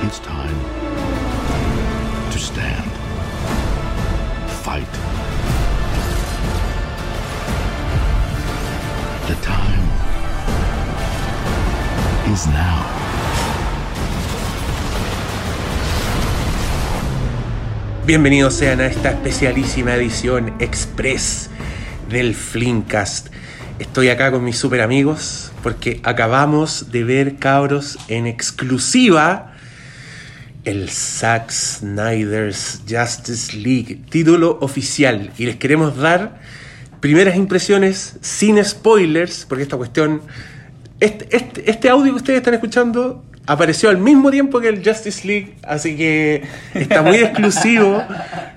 [0.00, 0.54] It's time
[2.30, 2.84] to stand.
[4.62, 4.86] Fight.
[9.26, 9.82] The time
[12.32, 12.86] is now.
[18.06, 21.50] Bienvenidos sean a esta especialísima edición express
[22.08, 23.30] del Flimcast.
[23.80, 29.47] Estoy acá con mis super amigos porque acabamos de ver, cabros, en exclusiva
[30.68, 35.30] el Zack Snyder's Justice League, título oficial.
[35.38, 36.40] Y les queremos dar
[37.00, 40.20] primeras impresiones sin spoilers, porque esta cuestión,
[41.00, 45.26] este, este, este audio que ustedes están escuchando apareció al mismo tiempo que el Justice
[45.26, 46.42] League, así que
[46.74, 48.04] está muy exclusivo,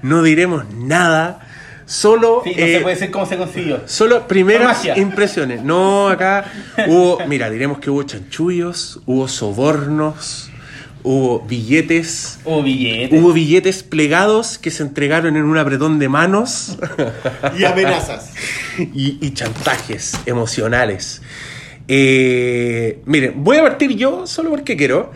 [0.02, 1.48] no diremos nada.
[1.86, 3.82] Solo, Sí, no eh, se puede decir cómo se consiguió.
[3.86, 5.64] Solo primeras impresiones.
[5.64, 6.46] No, acá
[6.88, 10.51] hubo, mira, diremos que hubo chanchullos, hubo sobornos,
[11.04, 13.20] hubo billetes, Hubo billetes.
[13.22, 16.78] hubo billetes plegados que se entregaron en un apretón de manos
[17.58, 18.34] Y amenazas.
[18.78, 21.22] y, y chantajes emocionales.
[21.88, 25.12] Eh, miren, voy a partir yo solo porque quiero.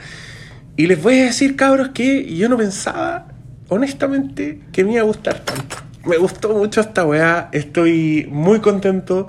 [0.78, 3.28] Y les voy a decir, cabros, que yo no pensaba,
[3.70, 5.78] honestamente, que me iba a gustar tanto.
[6.06, 9.28] Me gustó mucho esta weá, estoy muy contento.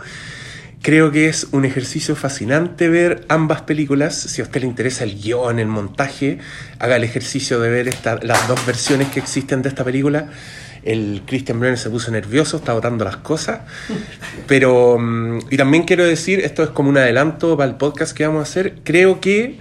[0.86, 4.14] Creo que es un ejercicio fascinante ver ambas películas.
[4.14, 6.38] Si a usted le interesa el guion, el montaje,
[6.78, 10.28] haga el ejercicio de ver esta- las dos versiones que existen de esta película.
[10.84, 13.62] El Christian Brenner se puso nervioso, está botando las cosas.
[14.46, 18.24] Pero, mm, y también quiero decir, esto es como un adelanto para el podcast que
[18.24, 18.76] vamos a hacer.
[18.84, 19.58] Creo que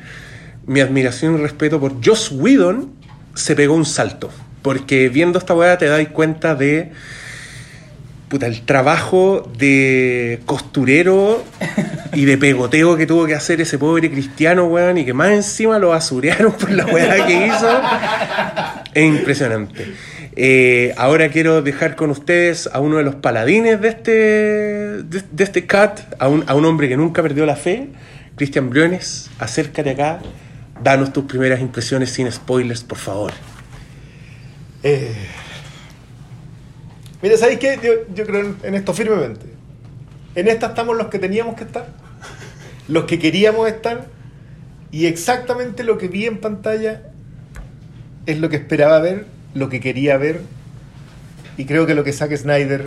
[0.68, 2.94] mi admiración y respeto por Joss Whedon
[3.34, 4.30] se pegó un salto.
[4.62, 6.92] Porque viendo esta weá te das cuenta de
[8.44, 11.44] el trabajo de costurero
[12.14, 15.80] y de pegoteo que tuvo que hacer ese pobre cristiano, weón, y que más encima
[15.80, 17.82] lo basurearon por la weá que hizo.
[18.94, 19.94] Es impresionante.
[20.36, 25.44] Eh, ahora quiero dejar con ustedes a uno de los paladines de este, de, de
[25.44, 27.88] este cat, a un, a un hombre que nunca perdió la fe,
[28.36, 29.30] Cristian Briones.
[29.40, 30.20] Acércate acá,
[30.84, 33.32] danos tus primeras impresiones sin spoilers, por favor.
[34.84, 35.14] Eh,
[37.22, 38.06] Mira, ¿sabéis qué?
[38.14, 39.46] Yo, creo en, en esto firmemente.
[40.36, 41.88] En esta estamos los que teníamos que estar,
[42.88, 44.08] los que queríamos estar,
[44.92, 47.04] y exactamente lo que vi en pantalla
[48.26, 50.42] es lo que esperaba ver, lo que quería ver,
[51.58, 52.84] y creo que lo que Zack Snyder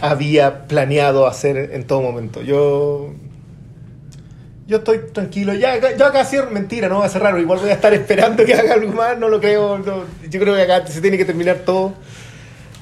[0.00, 2.42] había planeado hacer en todo momento.
[2.42, 3.14] Yo
[4.66, 5.54] yo estoy tranquilo.
[5.54, 7.38] Ya, acá- yo acá cierro, mentira, no va a ser raro.
[7.40, 9.78] Igual voy a estar esperando que haga algo más, no lo creo.
[9.78, 10.04] no.
[10.28, 11.94] Yo creo que acá se tiene que terminar todo.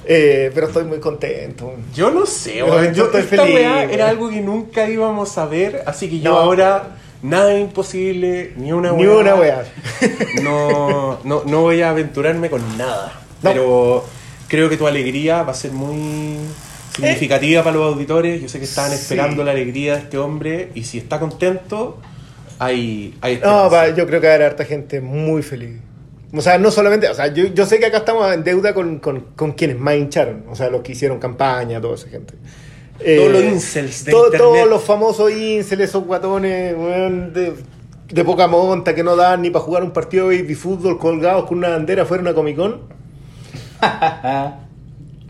[0.05, 1.75] Eh, pero estoy muy contento.
[1.95, 5.47] Yo no sé, Yo- yo estoy esta feliz, weá era algo que nunca íbamos a
[5.47, 6.39] ver, así que yo No.
[6.39, 9.17] ahora nada imposible, ni una Ni weá.
[9.19, 9.65] una weá.
[10.43, 13.13] No, no, no voy a aventurarme con nada.
[13.43, 13.51] No.
[13.51, 14.05] Pero
[14.49, 16.37] creo que tu alegría va a ser muy
[16.95, 18.41] significativa para los auditores.
[18.43, 18.97] Yo sé que estaban Sí.
[18.97, 21.99] esperando la alegría de este hombre y si está contento,
[22.59, 25.79] hay, hay No, pa, yo creo que haber harta gente muy feliz.
[26.35, 28.99] O sea, no solamente, o sea, yo, yo sé que acá estamos en deuda con,
[29.01, 32.35] con, con quienes más hincharon, o sea, los que hicieron campaña, toda esa gente.
[33.01, 34.49] Eh, Todos los incels de todo- internet.
[34.49, 36.75] Todos los famosos incels, esos guatones
[37.35, 37.53] de,
[38.09, 41.45] de poca monta que no dan ni para jugar un partido de baby fútbol colgados
[41.47, 42.81] con una bandera fuera una Comic Con.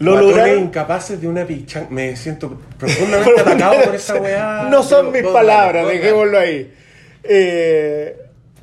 [0.02, 0.58] Lo lograron.
[0.58, 1.46] incapaces de una.
[1.90, 4.62] Me siento profundamente atacado por esa weá.
[4.70, 6.72] No son pero mis vos palabras, vos dejémoslo ahí.
[7.22, 8.16] Eh,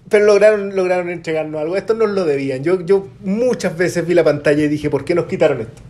[0.10, 1.78] pero lograron, lograron entregarnos algo.
[1.78, 2.64] Esto nos lo debían.
[2.64, 5.82] Yo, yo muchas veces vi la pantalla y dije, ¿por qué nos quitaron esto?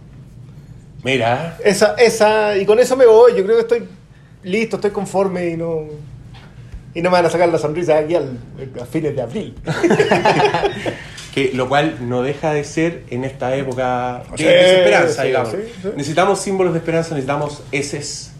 [1.03, 3.31] Mira, Esa, esa, y con eso me voy.
[3.35, 3.87] Yo creo que estoy
[4.43, 5.85] listo, estoy conforme y no.
[6.93, 8.37] Y no me van a sacar la sonrisa aquí al,
[8.81, 9.55] a fines de abril.
[11.34, 15.51] que lo cual no deja de ser en esta época de Sí, desesperanza, sí, digamos.
[15.51, 15.90] sí.
[15.95, 18.31] Necesitamos símbolos de esperanza, necesitamos eses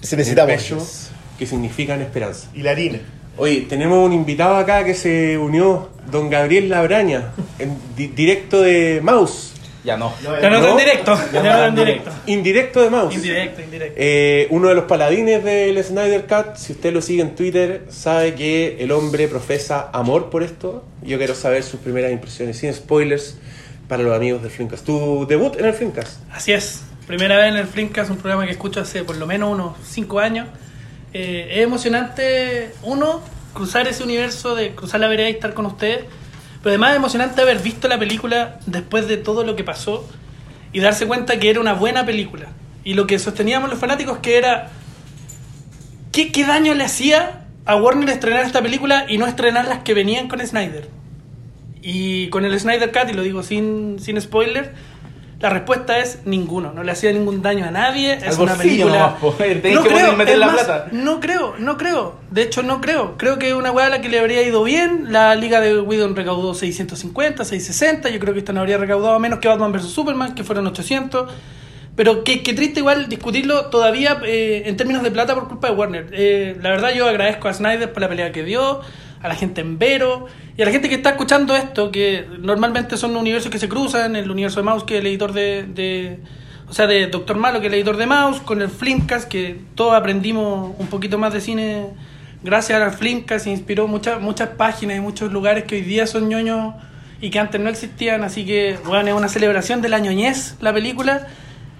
[0.00, 1.10] Se pecho necesitamos.
[1.38, 2.48] que significan esperanza.
[2.54, 3.00] Y la harina.
[3.38, 9.00] Oye, tenemos un invitado acá que se unió, don Gabriel Labraña, en di- directo de
[9.02, 9.52] Mouse.
[9.86, 10.12] Ya no.
[10.20, 10.70] Ya no, ¿No?
[10.70, 11.16] en directo.
[11.32, 12.10] Ya no en directo.
[12.26, 13.14] Indirecto de Mouse.
[13.14, 13.94] Indirecto, indirecto.
[13.96, 18.34] Eh, uno de los paladines del Snyder Cut, si usted lo sigue en Twitter, sabe
[18.34, 20.84] que el hombre profesa amor por esto.
[21.02, 23.38] Yo quiero saber sus primeras impresiones, sin spoilers,
[23.86, 24.84] para los amigos del Flimcast.
[24.84, 26.18] Tu debut en el Flimcast.
[26.32, 26.82] Así es.
[27.06, 30.18] Primera vez en el Flimcast, un programa que escucho hace por lo menos unos 5
[30.18, 30.48] años.
[31.12, 33.22] Eh, es emocionante, uno,
[33.54, 36.06] cruzar ese universo, de cruzar la vereda y estar con ustedes.
[36.66, 40.04] Pero además es emocionante haber visto la película después de todo lo que pasó
[40.72, 42.48] y darse cuenta que era una buena película.
[42.82, 44.70] Y lo que sosteníamos los fanáticos que era...
[46.10, 49.94] ¿Qué, qué daño le hacía a Warner estrenar esta película y no estrenar las que
[49.94, 50.88] venían con Snyder?
[51.82, 54.74] Y con el Snyder Cut, y lo digo sin, sin spoiler,
[55.40, 56.72] la respuesta es ninguno.
[56.72, 58.14] No le hacía ningún daño a nadie.
[58.14, 58.92] Es Al una película.
[58.98, 59.32] nomás, po.
[59.38, 60.88] Tenés que poner- meter es la más, plata.
[60.92, 62.16] No creo, no creo.
[62.30, 63.16] De hecho, no creo.
[63.18, 65.12] Creo que una weá a la que le habría ido bien.
[65.12, 68.08] La liga de Whedon recaudó 650, 660.
[68.10, 71.30] Yo creo que esta no habría recaudado menos que Batman vs Superman, que fueron 800.
[71.96, 75.74] Pero qué, qué triste igual discutirlo todavía eh, en términos de plata por culpa de
[75.74, 76.08] Warner.
[76.12, 78.80] Eh, la verdad yo agradezco a Snyder por la pelea que dio,
[79.22, 80.26] a la gente en Vero
[80.56, 84.16] y a la gente que está escuchando esto, que normalmente son universos que se cruzan,
[84.16, 85.64] el universo de Mouse que es el editor de...
[85.64, 86.20] de-
[86.68, 89.56] o sea, de Doctor Malo, que es el editor de Mouse, con el Flimcast, que
[89.76, 91.86] todos aprendimos un poquito más de cine
[92.42, 96.74] gracias al Flimcast, inspiró muchas, muchas páginas y muchos lugares que hoy día son ñoños
[97.20, 100.72] y que antes no existían, así que, bueno, es una celebración de la ñoñez la
[100.72, 101.28] película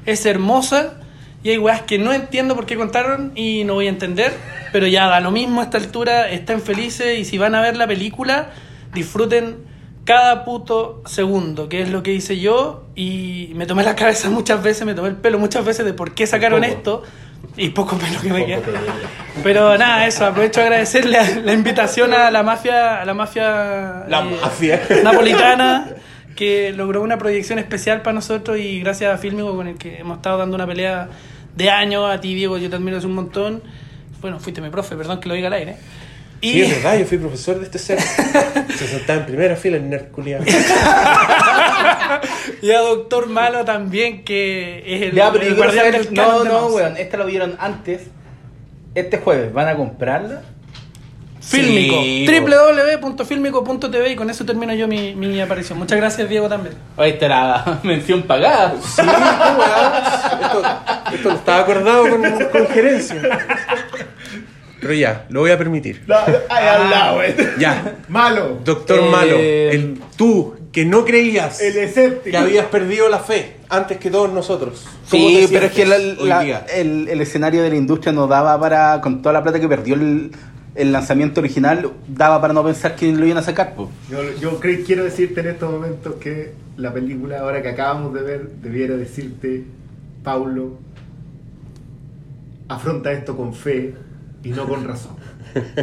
[0.06, 0.94] es hermosa
[1.42, 4.32] y hay weas que no entiendo por qué contaron y no voy a entender,
[4.72, 7.76] pero ya da lo mismo a esta altura, estén felices y si van a ver
[7.76, 8.50] la película,
[8.94, 9.56] disfruten
[10.04, 14.62] cada puto segundo, que es lo que hice yo y me tomé la cabeza muchas
[14.62, 16.72] veces, me tomé el pelo muchas veces de por qué sacaron Poco.
[16.72, 17.02] esto
[17.56, 18.60] y poco pelo que me queda.
[19.42, 24.04] Pero nada, eso, aprovecho de agradecerle a- la invitación a la mafia, a la mafia,
[24.08, 24.80] La eh, mafia.
[25.02, 25.88] napolitana
[26.36, 30.18] que logró una proyección especial para nosotros y gracias a Filmico con el que hemos
[30.18, 31.08] estado dando una pelea
[31.56, 33.62] de años, a ti Diego yo te admiro hace un montón,
[34.26, 35.76] bueno, fuiste mi profe, perdón que lo diga al aire.
[36.40, 37.98] Y Sí, es verdad, yo fui profesor de este ser.
[38.76, 40.42] Se sentaba en primera fila en nerd culiao.
[42.62, 46.44] y a Doctor Malo también, que es el, Ya, pero el guardián saber- del No,
[46.44, 46.96] no, weón.
[46.98, 48.02] Esta lo vieron antes.
[48.94, 50.42] Este jueves, ¿van a comprarla?
[51.40, 52.26] Fílmico, Sí,
[53.00, 55.78] www.filmico.tv y con eso termino yo mi, mi aparición.
[55.78, 56.74] Muchas gracias Diego también.
[56.96, 58.74] Ahí está la mención pagada.
[58.82, 59.02] Sí.
[59.02, 60.64] Esto,
[61.14, 63.22] esto no estaba acordado con, con gerencia.
[64.80, 66.02] Pero ya, lo voy a permitir.
[66.50, 67.34] Ahí al lado, güey.
[67.58, 68.58] Ya, Malo.
[68.64, 72.30] doctor Eh, Malo, el tú que no creías El escéptico.
[72.30, 74.84] que habías perdido la fe antes que todos nosotros.
[75.10, 76.66] ¿Cómo Sí, te pero es que la- sientes hoy la- día?
[76.74, 79.94] el, el escenario de la industria no daba para, con toda la plata que perdió
[79.94, 80.30] el,
[80.74, 83.74] el lanzamiento original, daba para no pensar que lo iban a sacar.
[83.74, 83.90] po.
[84.10, 88.20] Yo, yo cre- quiero decirte en estos momentos que la película ahora que acabamos de
[88.20, 89.64] ver debiera decirte,
[90.22, 90.78] Paulo,
[92.68, 93.94] afronta esto con fe
[94.46, 95.12] y no con razón.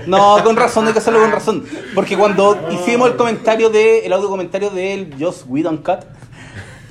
[0.08, 1.66] No, con razón, hay que hacerlo con razón.
[1.96, 6.02] Porque cuando hicimos el comentario de, el audio comentario del Joss Whedon Cut,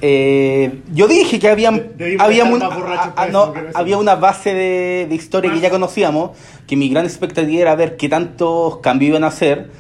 [0.01, 3.55] eh, yo dije que había, De- debimos había, un- a- a- no,
[4.01, 6.31] una base de, de historia que ya conocíamos,
[6.67, 9.71] que mi gran expectativa era ver qué tantos cambios iban a hacer.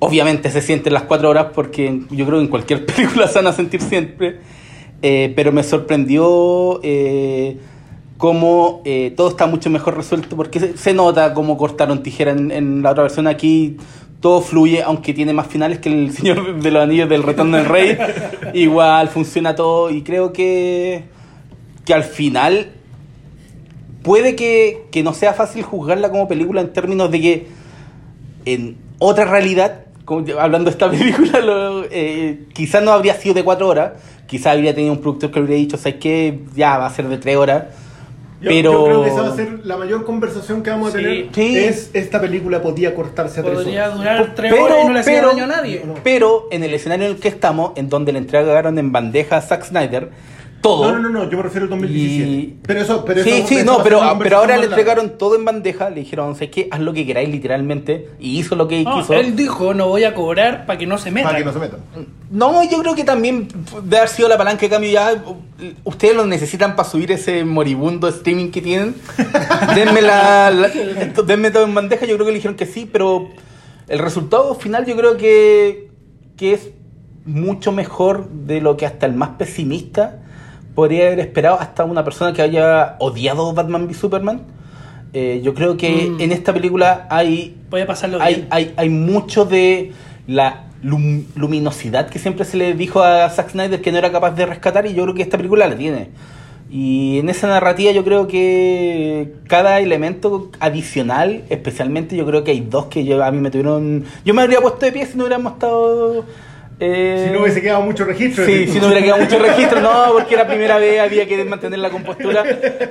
[0.00, 3.46] Obviamente se sienten las cuatro horas porque yo creo que en cualquier película se van
[3.46, 4.40] a sentir siempre.
[5.00, 7.58] Eh, pero me sorprendió eh,
[8.24, 12.50] cómo eh, todo está mucho mejor resuelto porque se, se nota cómo cortaron tijera en,
[12.50, 13.26] en la otra versión.
[13.26, 13.76] Aquí
[14.20, 17.66] todo fluye, aunque tiene más finales que el Señor de los Anillos del Retorno del
[17.66, 17.98] Rey.
[18.54, 21.04] Igual funciona todo y creo que,
[21.84, 22.68] que al final
[24.02, 27.46] puede que, que no sea fácil juzgarla como película en términos de que
[28.46, 33.44] en otra realidad, como hablando de esta película, lo- eh, quizás no habría sido de
[33.44, 33.92] cuatro horas,
[34.26, 36.40] quizás habría tenido un productor que habría dicho, ¿sabes qué?
[36.56, 37.64] Ya va a ser de tres horas.
[38.44, 40.98] Yo, pero yo creo que esa va a ser la mayor conversación que vamos a
[40.98, 41.02] Sí.
[41.04, 41.28] tener.
[41.34, 41.56] Sí.
[41.58, 43.98] Es esta película podía cortarse a tres Podría horas.
[43.98, 45.82] durar tres Pero- horas y no le hacía pero- daño a nadie.
[46.04, 49.40] Pero en el escenario en el que estamos, en donde le entregaron en bandeja a
[49.40, 50.10] Zack Snyder,
[50.60, 50.86] todo.
[50.92, 52.30] No, no, no, no, yo me refiero al 2017.
[52.30, 54.76] Y- Pero eso, pero sí, eso- sí, eso no, pero, pero ahora le larga.
[54.76, 58.56] entregaron todo en bandeja, le dijeron, sé qué, haz lo que queráis literalmente, y hizo
[58.56, 59.12] lo que No, quiso.
[59.12, 61.32] él dijo, no voy a cobrar para que no se metan.
[61.32, 61.80] Para que no se metan.
[62.34, 63.48] No, yo creo que también
[63.84, 65.22] debe haber sido la palanca de cambio ya.
[65.84, 68.96] Ustedes lo necesitan para subir ese moribundo streaming que tienen.
[69.74, 70.68] denme, la, la-
[71.24, 72.06] denme todo en bandeja.
[72.06, 73.28] Yo creo que le dijeron que sí, pero
[73.88, 75.90] el resultado final yo creo que,
[76.36, 76.70] que es
[77.24, 80.18] mucho mejor de lo que hasta el más pesimista
[80.74, 81.58] podría haber esperado.
[81.60, 84.42] Hasta una persona que haya odiado Batman v Superman.
[85.12, 86.20] Eh, yo creo que Mm.
[86.20, 88.46] en esta película hay Puede pasarlo hay, bien.
[88.50, 89.92] hay, hay mucho de
[90.26, 94.32] la lum- luminosidad que siempre se le dijo a Zack Snyder que no era capaz
[94.32, 96.10] de rescatar y yo creo que esta película la tiene.
[96.70, 102.60] Y en esa narrativa yo creo que cada elemento adicional, especialmente yo creo que hay
[102.60, 104.04] dos que yo, a mí me tuvieron...
[104.24, 106.24] Yo me habría puesto de pie si no hubiéramos estado...
[106.80, 108.44] eh, Si no hubiese quedado mucho registro.
[108.44, 111.78] Sí, si no hubiera quedado mucho registro, no, porque era primera vez, había que mantener
[111.78, 112.42] la compostura.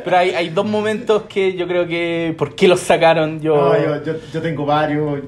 [0.06, 2.34] Pero hay, hay dos momentos que yo creo que.
[2.38, 3.42] ¿Por qué los sacaron?
[3.42, 3.56] Yo.
[3.56, 5.20] No, yo, yo, yo tengo varios.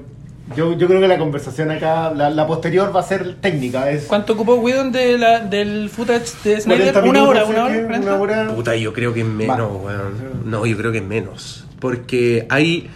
[0.54, 3.90] Yo, yo creo que la conversación acá, la, la posterior va a ser técnica.
[3.90, 6.92] Es ¿Cuánto ocupó Whedon de la, del footage de Snyder?
[6.92, 7.44] 40 ¿Una hora?
[7.44, 7.74] ¿Una hora?
[7.74, 8.06] sí, 40?
[8.06, 8.54] una hora.
[8.54, 10.42] Puta, yo creo que es menos, weón.
[10.44, 11.64] No, yo creo que es menos.
[11.80, 12.88] Porque hay.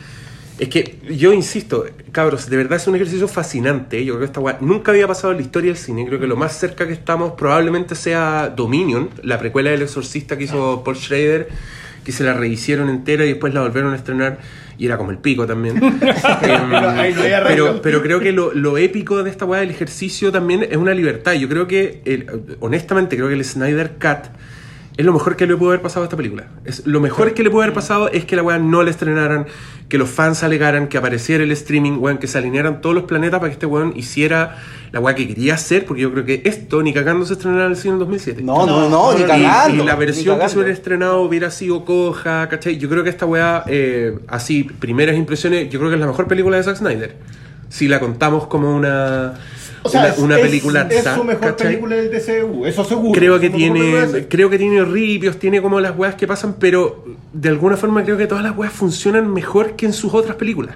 [0.61, 4.04] Es que yo insisto, cabros, de verdad es un ejercicio fascinante.
[4.04, 6.07] Yo creo que esta weá nunca había pasado en la historia del cine.
[6.07, 10.45] Creo que lo más cerca que estamos probablemente sea Dominion, la precuela del exorcista que
[10.45, 11.49] hizo Paul Schrader,
[12.04, 14.38] que se la rehicieron entera y después la volvieron a estrenar
[14.78, 15.76] y era como el pico también.
[16.42, 16.71] Em,
[17.47, 20.95] pero, pero creo que lo, lo épico de esta weá del ejercicio también es una
[20.95, 21.33] libertad.
[21.35, 24.30] Yo creo que, el- honestamente, creo que el Snyder Cut
[24.97, 26.49] es lo mejor que le pudo haber pasado a esta película.
[26.64, 29.47] Es, lo mejor que le pudo haber pasado es que la weá no la estrenaran,
[29.88, 33.40] que los fans alegaran, que apareciera el streaming, weón, que se alinearan todos los planetas
[33.40, 34.59] para que este weón hiciera
[34.92, 37.70] la weá que quería hacer, porque yo creo que esto ni cagando se estrenara en
[37.73, 38.42] el cine en 2007.
[38.42, 39.82] No, no, no, ni Y- cagando.
[39.82, 42.76] Y, la ni versión que se hubiera estrenado hubiera sido coja, ¿cachai?
[42.78, 46.26] Yo creo que esta weá, eh, así, primeras impresiones, yo creo que es la mejor
[46.26, 47.16] película de Zack Snyder.
[47.68, 49.35] Si la contamos como una,
[49.85, 53.12] O sea, una, es, una es- película es su mejor película del DCU, eso seguro.
[53.18, 57.49] Creo que tiene, creo que tiene ripios, tiene como las weas que pasan, pero de
[57.49, 60.75] alguna forma creo que todas las weas funcionan mejor que en sus otras películas.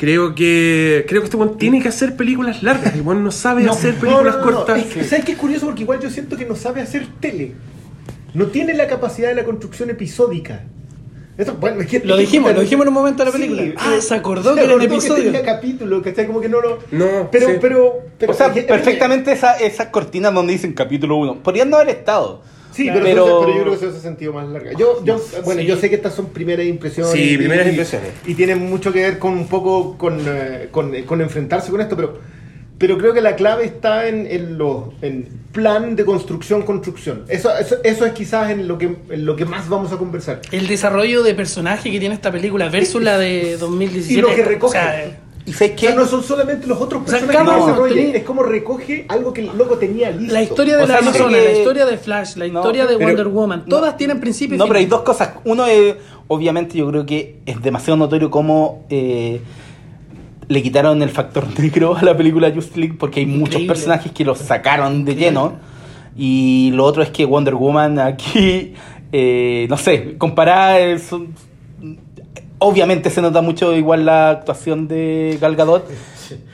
[0.00, 2.94] Creo que creo que este weón tiene que hacer películas largas.
[2.94, 4.56] El weón no sabe No, hacer películas no, no, no.
[4.56, 4.78] cortas.
[4.78, 5.66] Es que, ¿Sabes qué es curioso?
[5.66, 7.52] Porque igual yo siento que no sabe hacer tele.
[8.32, 10.62] No tiene la capacidad de la construcción episódica.
[11.36, 13.74] Eso, bueno, es que- Lo dijimos, lo dijimos en un momento de la Sí, película.
[13.78, 15.24] ah, eh, se acordó se que era un episodio.
[15.24, 16.26] tenía capítulo, ¿cachai?
[16.26, 16.78] Como que no lo.
[16.92, 17.52] No, pero, sí.
[17.60, 18.32] pero, pero.
[18.32, 21.42] o sea, que- perfectamente esa- esas cortinas donde dicen capítulo 1.
[21.42, 22.42] Podrían no haber estado.
[22.72, 23.00] Sí, Claro.
[23.04, 24.72] pero, Pero- pero yo creo que eso se ha sentido más larga.
[24.72, 25.66] Yo, yo, bueno, Sí.
[25.66, 27.12] yo sé que estas son primeras impresiones.
[27.12, 28.10] Sí, primeras y- impresiones.
[28.26, 31.80] Y tienen mucho que ver con un poco con, eh, con, eh, con enfrentarse con
[31.80, 32.18] esto, pero,
[32.78, 37.24] pero creo que la clave está en, en, lo, en plan de construcción-construcción.
[37.28, 40.40] Eso, eso, eso es quizás en lo, que, en lo que más vamos a conversar.
[40.52, 44.14] El desarrollo de personaje que tiene esta película versus la de 2017.
[44.18, 44.78] Y lo que recoge.
[44.78, 47.66] O sea, ¿Y sabes O sea, no son solamente los otros sea, personajes que uno
[47.66, 50.32] desarrolla, tenía- es como recoge algo que el loco tenía listo.
[50.34, 52.86] la historia de O la sea, Amazona, que- la historia de Flash, la No, historia
[52.86, 55.30] de pero- Wonder Woman, todas tienen principio y No, pero hay dos cosas.
[55.44, 55.96] Uno es,
[56.28, 59.40] obviamente, yo creo que es demasiado notorio cómo eh,
[60.48, 64.24] le quitaron el factor negro a la película Just League porque hay muchos personajes que
[64.24, 65.54] los sacaron de lleno.
[66.16, 68.74] Y lo otro es que Wonder Woman aquí,
[69.12, 70.98] eh, no sé, comparada, eh,
[72.60, 75.90] obviamente se nota mucho igual la actuación de Gal Gadot,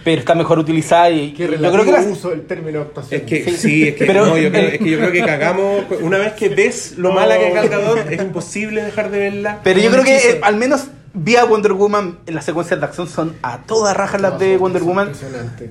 [0.05, 3.21] pero está mejor utilizada y Qué yo creo que la- uso del término actuación.
[3.21, 3.57] Es que Sí.
[3.57, 5.85] sí, es que, Pero- no, yo creo, es que yo creo que cagamos.
[6.01, 9.61] Una vez que ves lo mala que es Gal Gadot, es imposible dejar de verla.
[9.63, 10.87] Pero yo creo que eh, al menos
[11.19, 14.57] vía Wonder Woman, en las secuencias de acción son a toda raja las No, de
[14.59, 15.13] Wonder Woman.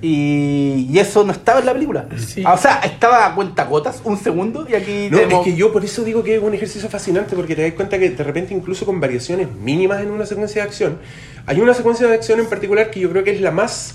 [0.02, 2.06] Y, y eso no estaba en la película.
[2.18, 2.44] Sí.
[2.44, 5.72] O sea, estaba a cuenta gotas, un segundo, y aquí No, tenemos- es que yo
[5.72, 8.52] por eso digo que es un ejercicio fascinante, porque te das cuenta que de repente,
[8.54, 10.98] incluso con variaciones mínimas en una secuencia de acción,
[11.46, 13.94] hay una secuencia de acción en particular que yo creo que es la más.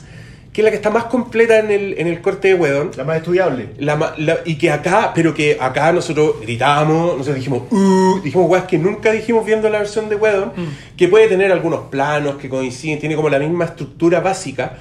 [0.54, 2.92] Que es la que está más completa en el, en el corte de Wedon.
[2.98, 3.70] La más estudiable.
[3.78, 8.66] La la- y que acá, pero que acá nosotros gritábamos, nosotros dijimos, uh, dijimos weas
[8.66, 10.52] que nunca dijimos viendo la versión de Wedon,
[10.98, 14.74] que puede tener algunos planos que coinciden, tiene como la misma estructura básica,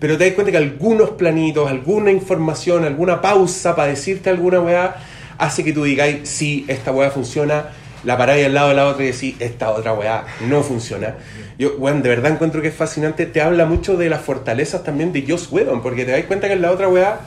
[0.00, 4.96] pero te das cuenta que algunos planitos, alguna información, alguna pausa para decirte alguna wea,
[5.36, 7.66] hace que tú digáis, sí, esta wea funciona,
[8.04, 11.16] la paráis al lado de la otra y decís, esta otra weá no funciona.
[11.58, 13.26] Yo, weón, de verdad encuentro que es fascinante.
[13.26, 16.52] Te habla mucho de las fortalezas también de Joss Whedon, porque te das cuenta que
[16.54, 17.20] en la otra weá,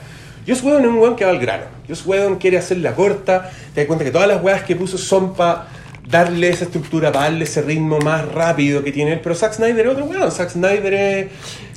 [0.46, 1.64] Joss Whedon es un weón que va al grano.
[1.88, 3.50] Joss Whedon quiere hacerla corta.
[3.74, 5.68] Te das cuenta que todas las weas que puso son para
[6.08, 9.20] darle esa estructura, para darle ese ritmo más rápido que tiene él.
[9.22, 10.32] Pero Zack Snyder es otro weón.
[10.32, 11.26] Zack Snyder es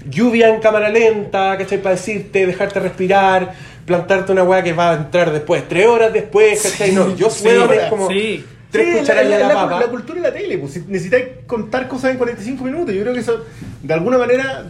[0.10, 1.82] lluvia en cámara lenta, ¿cachai?
[1.82, 3.54] Para decirte, dejarte respirar,
[3.86, 6.92] plantarte una weá que va a entrar después, tres horas después, ¿cachai?
[6.94, 8.46] No, Joss Sí, Whedon es como sí.
[8.76, 9.80] Tres Sí, cucharadas la, de la- la, la- papa.
[9.82, 12.94] la cultura de la tele, pues si necesitáis contar cosas en 45 minutos.
[12.96, 13.44] Yo creo que eso
[13.84, 14.66] de alguna manera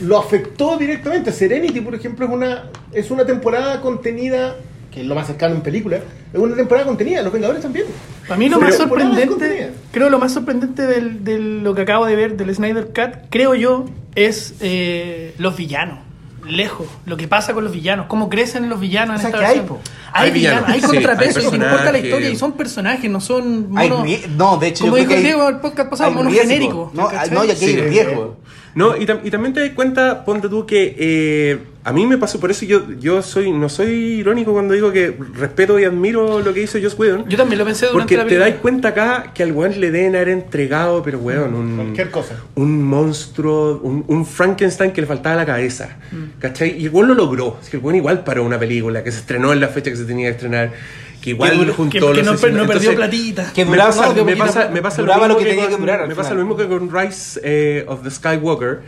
[0.00, 1.32] lo afectó directamente.
[1.32, 4.56] Serenity, por ejemplo, es una, es una temporada contenida,
[4.92, 5.96] que es lo más cercano en película,
[6.32, 7.22] es una temporada contenida.
[7.22, 7.86] Los Vengadores también.
[8.26, 12.06] Para mí lo Pero- más sorprendente, creo lo más sorprendente del- de lo que acabo
[12.06, 16.00] de ver del Snyder Cut, creo yo, es eh, los villanos.
[16.48, 19.46] Lejos, lo que pasa con los villanos, cómo crecen los villanos O sea, en esta
[19.52, 19.66] que hay.
[20.12, 22.52] Hay, Hay villanos, villanos, hay sí, contrapesos, hay y te importa la historia y son
[22.52, 24.08] personajes, no son Hay monos.
[24.36, 26.32] no, de hecho, como yo dijo creo que hay- Diego en el podcast pasado, monos
[26.32, 26.94] genéricos.
[26.94, 27.80] No, no, y aquí hay Sí.
[27.80, 28.36] riesgo.
[28.74, 32.18] No, y, tam- y también te das cuenta, ponte tú que eh, a mí me
[32.18, 33.88] pasó, por eso yo, yo soy no soy
[34.20, 37.28] irónico cuando digo que respeto y admiro lo que hizo Joss Whedon.
[37.28, 39.90] Yo también lo pensé durante Porque la te das cuenta acá que al weón le
[39.90, 42.34] deben haber entregado, pero weón, un, Cualquier cosa.
[42.56, 45.96] un monstruo, un, un Frankenstein que le faltaba la cabeza.
[46.12, 46.38] Mm.
[46.40, 46.76] ¿Cachai?
[46.80, 47.58] Y el weón lo logró.
[47.62, 49.96] Es que el weón igual paró una película que se estrenó en la fecha que
[49.96, 50.72] se tenía que estrenar.
[51.20, 53.52] Que igual Que juntó que, los que no, no perdió Entonces, platita.
[53.52, 55.74] Que me duraba- pasa, no, me pasa- me pasa lo, lo mismo que tenía con,
[55.74, 58.80] que durar Me pasa lo mismo que con Rise eh, of the Skywalker,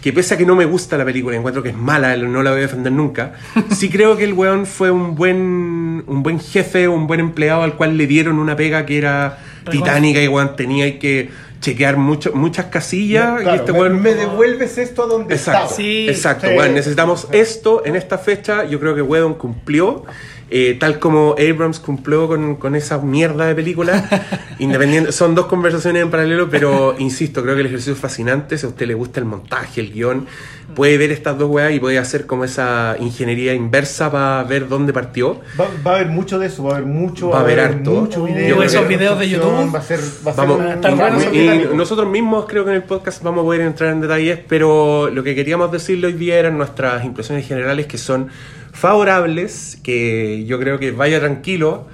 [0.00, 2.50] que pese a que no me gusta la película, encuentro que es mala, no la
[2.50, 3.34] voy a defender nunca,
[3.70, 7.76] sí creo que el weón fue un buen, un buen jefe, un buen empleado al
[7.76, 9.38] cual le dieron una pega que era
[9.70, 13.40] titánica y weón tenía que chequear mucho, muchas casillas.
[13.40, 15.76] Claro, y este me, weón- me devuelves esto a donde Exacto, estaba.
[15.76, 16.48] Sí, exacto.
[16.48, 16.54] sí.
[16.54, 18.64] Bueno, necesitamos esto en esta fecha.
[18.64, 20.04] Yo creo que Whedon cumplió,
[20.50, 24.08] eh, tal como Abrams cumplió con, con esa mierda de película.
[24.58, 28.58] Independiente, son dos conversaciones en paralelo, pero insisto, creo que el ejercicio es fascinante.
[28.58, 30.26] Si a usted le gusta el montaje, el guion,
[30.74, 34.92] puede ver estas dos weas y puede hacer como esa ingeniería inversa para ver dónde
[34.92, 35.40] partió.
[35.58, 37.90] Va, va a haber mucho de eso, va a haber mucho, Va a haber harto.
[37.90, 38.48] mucho video.
[38.48, 39.74] Yo va a esos videos de YouTube.
[39.74, 43.40] Va a ser, va a Vamos, y nosotros mismos creo que en el podcast vamos
[43.40, 47.46] a poder entrar en detalles, pero lo que queríamos decirle hoy día eran nuestras impresiones
[47.46, 48.28] generales que son
[48.72, 51.86] favorables, que yo creo que vaya tranquilo,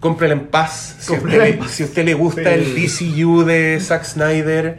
[0.00, 0.96] cómprela en paz.
[1.00, 1.70] Si usted, en le, paz.
[1.72, 2.48] si usted le gusta Sí.
[2.48, 4.78] el DCU de Zack Snyder,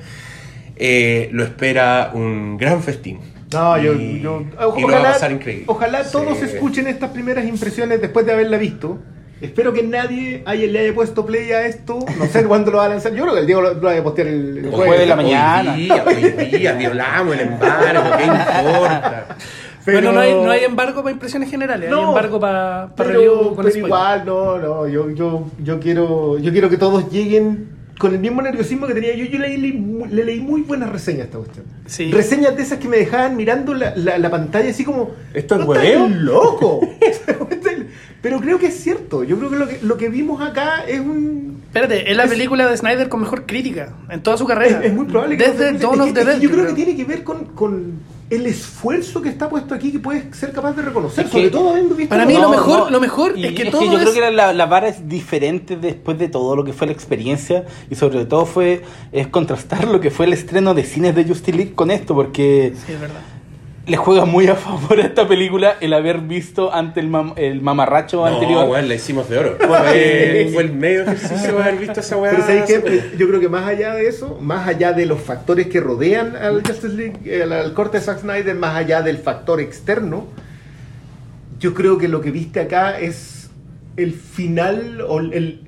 [0.78, 3.20] eh, lo espera un gran festín.
[3.54, 4.44] No, yo, Y- yo-
[4.78, 5.66] y lo va a pasar increíble.
[5.68, 6.12] Ojalá Sí.
[6.14, 8.98] todos escuchen estas primeras impresiones después de haberla visto.
[9.42, 12.00] Espero que nadie haya, le haya puesto play a esto.
[12.18, 13.14] No sé cuándo lo va a lanzar.
[13.14, 15.24] Yo creo que el Diego lo, lo va a postear el, jueves de la Hoy
[15.24, 15.76] mañana.
[15.76, 19.38] día, hoy día, violamos el embargo, ¿qué importa?
[19.86, 23.10] Pero- Bueno, no hay, no hay embargo para impresiones generales, hay No, embargo para, para
[23.10, 23.86] pero, review con pero spoiler.
[23.88, 24.88] igual, no, no.
[24.88, 29.16] Yo, yo, yo, quiero, yo quiero que todos lleguen con el mismo nerviosismo que tenía
[29.16, 29.26] yo.
[29.26, 31.66] Yo le, leí mu- le leí muy buenas reseñas a esta cuestión.
[31.86, 32.12] Sí.
[32.12, 35.12] Reseñas de esas que me dejaban mirando la, la- la pantalla así como...
[35.34, 36.80] ¿Esto es "No estás hueveo?" loco!
[38.22, 39.24] pero creo que es cierto.
[39.24, 41.62] Yo creo que lo que, lo que vimos acá es un...
[41.68, 44.80] Espérate, es la Es- película de Snyder con mejor crítica en toda su carrera.
[44.80, 46.40] Es, es muy probable que Desde no Dawn of the Dead.
[46.40, 47.94] Yo creo que tiene que ver con, con
[48.32, 51.50] el esfuerzo que está puesto aquí que puedes ser capaz de reconocer, Es sobre que-
[51.52, 52.10] todo habiendo visto...
[52.10, 54.32] Para mí lo mejor- lo mejor y es que todo yo creo es- que la,
[54.32, 58.26] la, la vara es diferente después de todo lo que fue la experiencia y sobre
[58.26, 61.92] todo fue es contrastar lo que fue el estreno de cines de Justice League con
[61.92, 63.20] esto porque Sí, es verdad.
[63.92, 67.62] Le juega muy a favor a esta película el haber visto ante el, mam- el
[67.62, 68.70] mamarracho anterior.
[68.70, 69.58] Weón, la hicimos de oro.
[69.60, 69.68] Fue,
[70.54, 72.32] fue el medio ejercicio de haber visto esa weá.
[73.18, 76.64] Yo creo que más allá de eso, más allá de los factores que rodean al
[76.66, 80.26] Justice League, al, al corte de Zack Snyder, más allá del factor externo,
[81.60, 83.50] yo creo que lo que viste acá es
[83.98, 85.64] el final o el,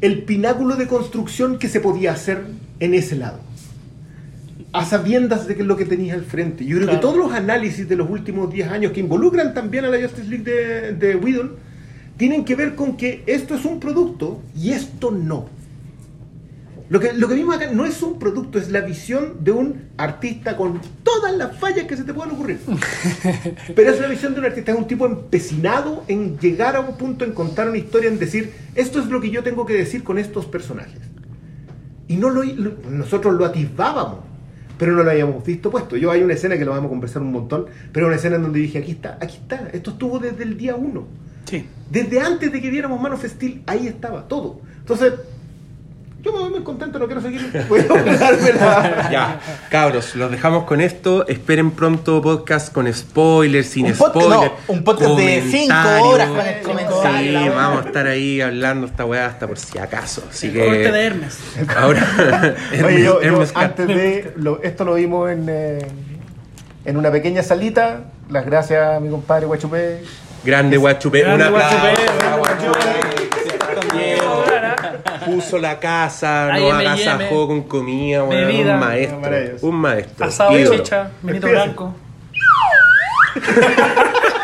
[0.00, 2.42] el pináculo de construcción que se podía hacer
[2.80, 3.38] en ese lado.
[4.72, 6.64] A sabiendas de que es lo que tenías al frente.
[6.64, 7.00] Yo creo Claro.
[7.00, 10.28] que todos los análisis de los últimos 10 años que involucran también a la Justice
[10.28, 11.52] League de, de Whedon
[12.16, 15.48] tienen que ver con que esto es un producto y esto no.
[16.88, 19.82] Lo que, lo que vimos acá no es un producto, es la visión de un
[19.96, 22.58] artista con todas las fallas que se te puedan ocurrir.
[23.76, 26.96] Pero es la visión de un artista, es un tipo empecinado en llegar a un
[26.96, 30.02] punto, en contar una historia, en decir, esto es lo que yo tengo que decir
[30.02, 30.98] con estos personajes.
[32.08, 32.42] Y no lo,
[32.90, 34.18] nosotros lo atisbábamos,
[34.80, 35.98] pero no lo habíamos visto puesto.
[35.98, 38.42] Yo hay una escena que lo vamos a conversar un montón, pero una escena en
[38.42, 41.06] donde dije, aquí está, aquí está, esto estuvo desde el día uno.
[41.44, 41.66] Sí.
[41.90, 44.62] Desde antes de que viéramos Man of Steel, ahí estaba todo.
[44.78, 45.12] Entonces,
[46.22, 47.64] yo me voy muy contento, no quiero seguir.
[47.68, 51.26] Voy a Ya, cabros, los dejamos con esto.
[51.28, 54.28] Esperen pronto podcast con spoilers, sin Un spoilers.
[54.28, 56.06] no, un podcast de cinco comentarios.
[56.06, 59.78] horas con el comentario, Sí, vamos a estar ahí hablando esta weá hasta por si
[59.78, 60.22] acaso.
[60.30, 60.64] Así El que.
[60.66, 61.38] corte de Hermes.
[61.76, 62.06] Ahora.
[62.84, 64.32] Oye, yo, yo Hermes antes de.
[64.36, 65.78] lo- esto lo vimos en, eh,
[66.84, 68.00] en una pequeña salita.
[68.28, 70.02] Las gracias a mi compadre Guachupé.
[70.44, 71.24] Grande Guachupé.
[71.24, 71.76] Un aplauso.
[71.78, 72.49] Guachupé.
[75.40, 78.74] Puso la casa, nos agasajó con comida, weón, Bebida.
[78.74, 79.68] un maestro.
[79.68, 80.26] Un maestro.
[80.26, 81.48] Asado de chicha, Empieza.
[81.48, 81.94] blanco.